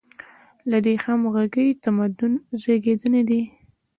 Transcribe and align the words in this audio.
له 0.69 0.77
دې 0.85 0.93
همغږۍ 1.03 1.69
تمدن 1.83 2.33
زېږېدلی 2.61 3.21
دی. 3.29 3.41